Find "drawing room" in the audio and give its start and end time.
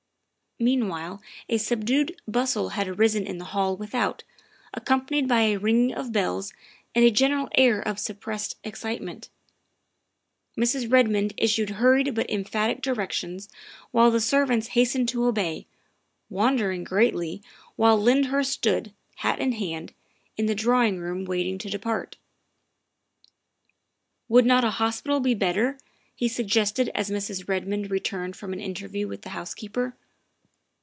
20.53-21.25